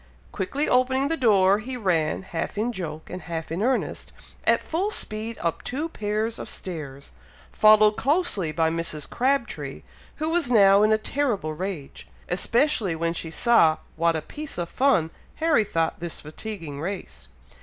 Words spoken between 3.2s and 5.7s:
half in earnest, at full speed up